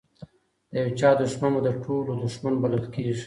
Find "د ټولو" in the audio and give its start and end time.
1.67-2.11